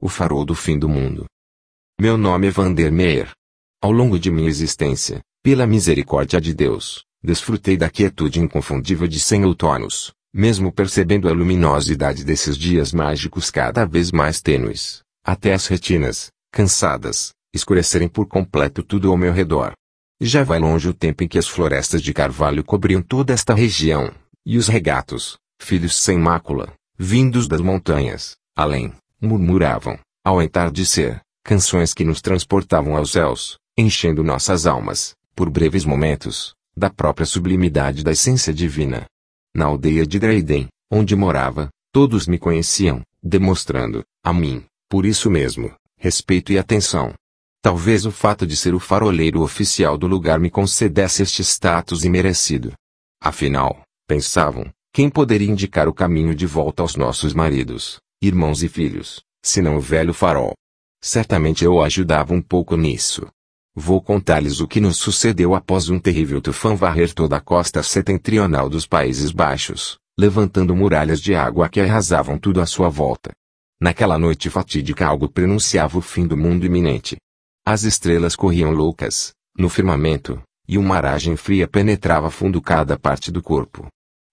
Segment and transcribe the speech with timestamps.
[0.00, 1.26] o farol do fim do mundo.
[2.00, 3.30] Meu nome é Vandermeer.
[3.82, 9.44] Ao longo de minha existência, pela misericórdia de Deus, desfrutei da quietude inconfundível de cem
[9.44, 16.30] outonos, mesmo percebendo a luminosidade desses dias mágicos cada vez mais tênues, até as retinas,
[16.50, 19.72] cansadas, escurecerem por completo tudo ao meu redor.
[20.20, 24.12] Já vai longe o tempo em que as florestas de carvalho cobriam toda esta região,
[24.46, 32.04] e os regatos, filhos sem mácula, vindos das montanhas, além, murmuravam, ao entardecer, canções que
[32.04, 38.52] nos transportavam aos céus, enchendo nossas almas, por breves momentos, da própria sublimidade da essência
[38.52, 39.06] divina.
[39.54, 45.74] Na aldeia de Dresden, onde morava, todos me conheciam, demonstrando, a mim, por isso mesmo,
[45.96, 47.12] respeito e atenção.
[47.62, 52.72] Talvez o fato de ser o faroleiro oficial do lugar me concedesse este status imerecido.
[53.22, 59.22] Afinal, pensavam, quem poderia indicar o caminho de volta aos nossos maridos, irmãos e filhos,
[59.42, 60.52] senão o velho farol?
[61.02, 63.26] Certamente eu ajudava um pouco nisso.
[63.74, 68.68] Vou contar-lhes o que nos sucedeu após um terrível tufão varrer toda a costa setentrional
[68.68, 73.32] dos Países Baixos, levantando muralhas de água que arrasavam tudo à sua volta.
[73.80, 77.16] Naquela noite fatídica algo prenunciava o fim do mundo iminente.
[77.64, 83.42] As estrelas corriam loucas, no firmamento, e uma aragem fria penetrava fundo cada parte do
[83.42, 83.86] corpo.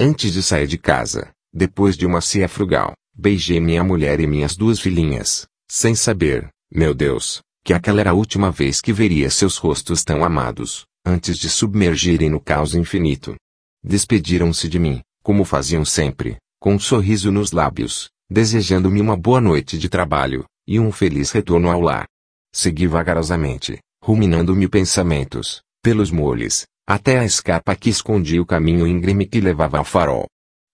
[0.00, 4.56] Antes de sair de casa, depois de uma ceia frugal, beijei minha mulher e minhas
[4.56, 9.56] duas filhinhas, sem saber, meu Deus, que aquela era a última vez que veria seus
[9.56, 13.34] rostos tão amados, antes de submergirem no caos infinito.
[13.82, 19.78] Despediram-se de mim, como faziam sempre, com um sorriso nos lábios, desejando-me uma boa noite
[19.78, 22.06] de trabalho, e um feliz retorno ao lar.
[22.52, 29.40] Segui vagarosamente, ruminando-me pensamentos, pelos moles, até a escapa que escondia o caminho íngreme que
[29.40, 30.26] levava ao farol.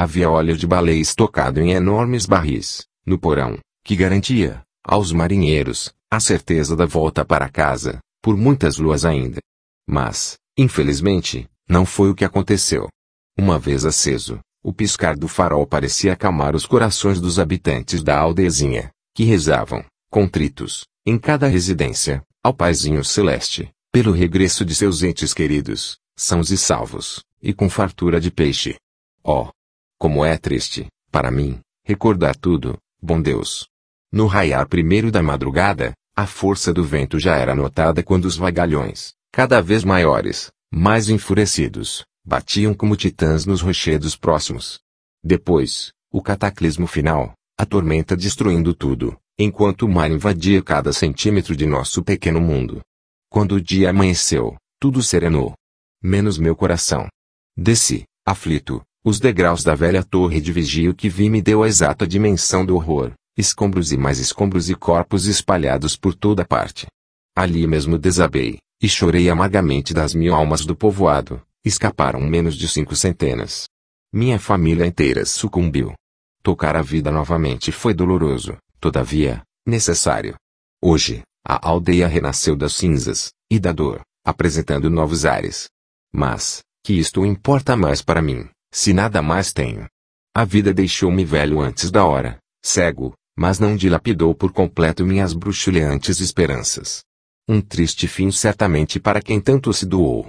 [0.00, 6.20] Havia óleo de baleia estocado em enormes barris, no porão, que garantia, aos marinheiros, a
[6.20, 9.40] certeza da volta para casa, por muitas luas ainda.
[9.88, 12.88] Mas, infelizmente, não foi o que aconteceu.
[13.36, 18.92] Uma vez aceso, o piscar do farol parecia acalmar os corações dos habitantes da aldeizinha,
[19.12, 25.98] que rezavam, contritos, em cada residência, ao Paizinho Celeste, pelo regresso de seus entes queridos,
[26.16, 28.76] sãos e salvos, e com fartura de peixe.
[29.24, 29.48] Oh!
[29.98, 33.66] Como é triste, para mim, recordar tudo, bom Deus.
[34.12, 39.12] No raiar primeiro da madrugada, a força do vento já era notada quando os vagalhões,
[39.32, 44.78] cada vez maiores, mais enfurecidos, batiam como titãs nos rochedos próximos.
[45.20, 51.66] Depois, o cataclismo final, a tormenta destruindo tudo, enquanto o mar invadia cada centímetro de
[51.66, 52.80] nosso pequeno mundo.
[53.28, 55.54] Quando o dia amanheceu, tudo serenou.
[56.00, 57.08] Menos meu coração.
[57.56, 62.06] Desci, aflito, os degraus da velha torre de vigio que vi me deu a exata
[62.06, 66.88] dimensão do horror escombros e mais escombros e corpos espalhados por toda parte.
[67.36, 72.96] Ali mesmo desabei, e chorei amargamente das mil almas do povoado, escaparam menos de cinco
[72.96, 73.68] centenas.
[74.12, 75.94] Minha família inteira sucumbiu.
[76.42, 80.34] Tocar a vida novamente foi doloroso, todavia, necessário.
[80.82, 85.68] Hoje, a aldeia renasceu das cinzas, e da dor, apresentando novos ares.
[86.12, 89.86] Mas, que isto importa mais para mim, se nada mais tenho?
[90.34, 96.20] A vida deixou-me velho antes da hora, cego, mas não dilapidou por completo minhas bruxuleantes
[96.20, 97.02] esperanças.
[97.48, 100.26] Um triste fim certamente para quem tanto se doou.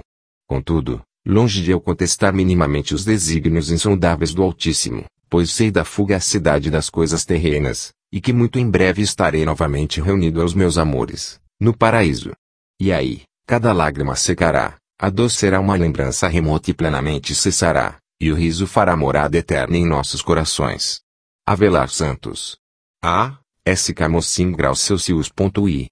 [0.48, 6.70] Contudo, longe de eu contestar minimamente os desígnios insondáveis do Altíssimo, pois sei da fugacidade
[6.70, 11.76] das coisas terrenas, e que muito em breve estarei novamente reunido aos meus amores, no
[11.76, 12.32] paraíso.
[12.80, 18.30] E aí, cada lágrima secará, a dor será uma lembrança remota e plenamente cessará, e
[18.30, 21.00] o riso fará morada eterna em nossos corações.
[21.46, 22.58] Avelar Santos
[23.02, 23.38] a.
[23.64, 23.94] S.
[23.94, 25.88] Camocim Grau Celsius.i